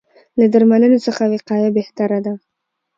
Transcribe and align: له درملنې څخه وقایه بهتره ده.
له 0.39 0.45
درملنې 0.53 0.99
څخه 1.05 1.23
وقایه 1.33 1.69
بهتره 1.77 2.19
ده. 2.25 2.33